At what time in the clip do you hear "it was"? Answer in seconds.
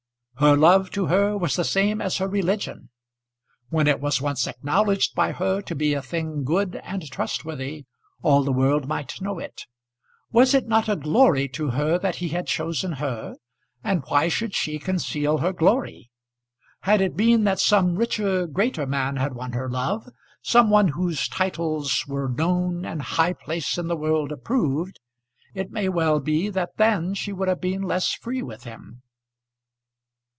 3.85-4.23, 9.37-10.55